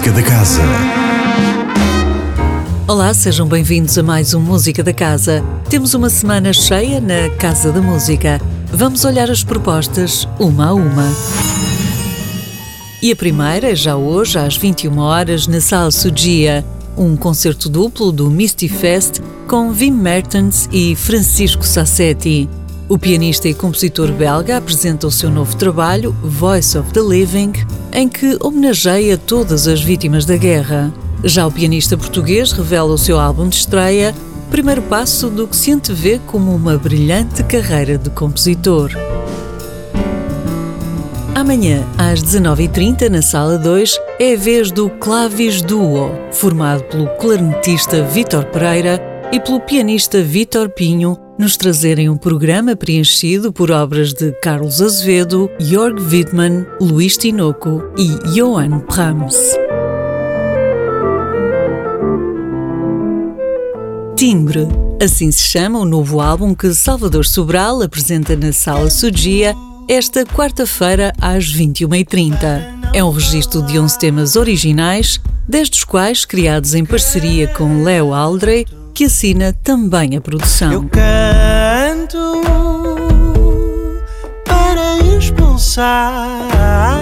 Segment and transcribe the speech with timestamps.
[0.00, 0.62] Música da Casa.
[2.88, 5.44] Olá, sejam bem-vindos a mais um Música da Casa.
[5.68, 8.40] Temos uma semana cheia na Casa da Música.
[8.72, 11.04] Vamos olhar as propostas uma a uma.
[13.02, 16.64] E a primeira é já hoje, às 21 horas, na Sala Sugia,
[16.96, 22.48] um concerto duplo do Misty Fest com Wim Mertens e Francisco Sassetti.
[22.88, 27.52] O pianista e compositor belga apresenta o seu novo trabalho, Voice of the Living,
[27.92, 30.92] em que homenageia todas as vítimas da guerra.
[31.24, 34.14] Já o pianista português revela o seu álbum de estreia,
[34.50, 38.90] primeiro passo do que se antevê como uma brilhante carreira de compositor.
[41.34, 48.02] Amanhã, às 19h30, na Sala 2, é a vez do Clavis Duo, formado pelo clarinetista
[48.02, 49.00] Vítor Pereira
[49.32, 55.50] e pelo pianista Vítor Pinho, nos trazerem um programa preenchido por obras de Carlos Azevedo,
[55.58, 59.38] Jörg Widmann, Luís Tinoco e Johann Brahms.
[64.14, 64.68] Timbre,
[65.02, 69.54] assim se chama o novo álbum que Salvador Sobral apresenta na Sala Sugia
[69.88, 72.92] esta quarta-feira às 21h30.
[72.92, 75.18] É um registro de 11 temas originais,
[75.48, 78.66] 10 dos quais criados em parceria com Leo Aldrey,
[79.00, 80.70] que assina também a produção.
[80.72, 82.42] Eu canto
[84.44, 87.00] para expulsar.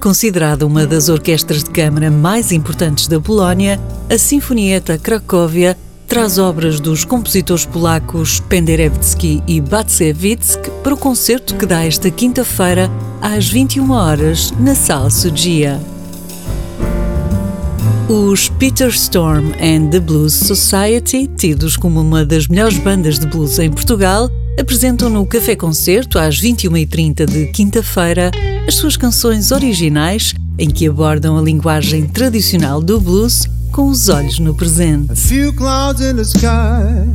[0.00, 6.78] Considerada uma das orquestras de câmara mais importantes da Polónia, a Sinfonieta Cracóvia traz obras
[6.78, 12.88] dos compositores polacos Penderecki e Batsevich para o concerto que dá esta quinta-feira
[13.20, 15.80] às 21 horas na Sala Sugia.
[18.08, 23.58] Os Peter Storm and the Blues Society, tidos como uma das melhores bandas de blues
[23.58, 24.30] em Portugal,
[24.60, 28.30] apresentam no Café Concerto às 21h30 de quinta-feira
[28.68, 34.38] as suas canções originais em que abordam a linguagem tradicional do blues com os olhos
[34.38, 35.10] no presente.
[35.10, 37.08] A few clouds in the sky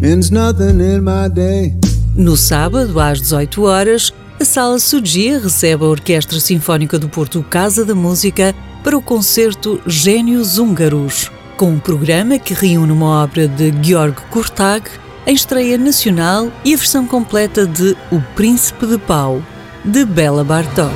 [0.00, 1.74] means nothing in my day.
[2.14, 7.84] No sábado, às 18 horas, a Sala Sugia recebe a Orquestra Sinfónica do Porto Casa
[7.84, 13.72] da Música para o concerto Gênios Húngaros, com um programa que reúne uma obra de
[13.82, 14.90] Georg Kurtag
[15.26, 19.42] em estreia nacional e a versão completa de O Príncipe de Pau,
[19.84, 20.92] de Bela Bartok.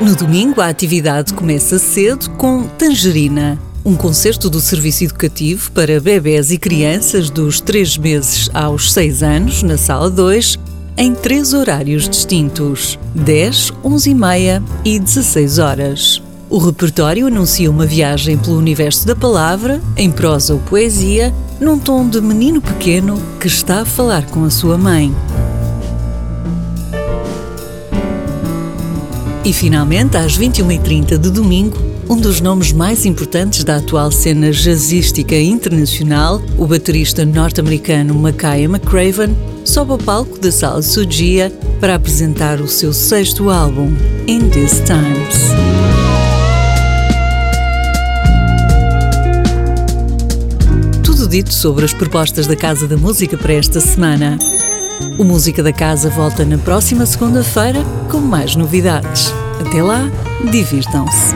[0.00, 6.50] No domingo, a atividade começa cedo com Tangerina, um concerto do Serviço Educativo para bebés
[6.50, 10.58] e crianças dos 3 meses aos 6 anos, na Sala 2,
[10.96, 16.22] em três horários distintos: 10, 11 e meia e 16 horas.
[16.48, 22.08] O repertório anuncia uma viagem pelo universo da palavra, em prosa ou poesia, num tom
[22.08, 25.14] de menino pequeno que está a falar com a sua mãe.
[29.44, 31.76] E finalmente, às 21h30 de domingo,
[32.08, 39.36] um dos nomes mais importantes da atual cena jazzística internacional, o baterista norte-americano Mackay McCraven,
[39.64, 43.92] sobe ao palco da Sala Sugia para apresentar o seu sexto álbum,
[44.28, 45.50] In These Times.
[51.02, 54.38] Tudo dito sobre as propostas da Casa da Música para esta semana.
[55.18, 59.32] O Música da Casa volta na próxima segunda-feira com mais novidades.
[59.60, 60.10] Até lá,
[60.50, 61.34] divirtam-se.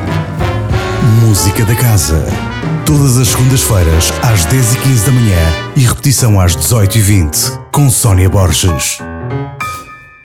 [1.23, 2.25] Música da Casa.
[2.85, 5.39] Todas as segundas-feiras, às 10h15 da manhã
[5.77, 8.99] e repetição às 18h20, com Sónia Borges.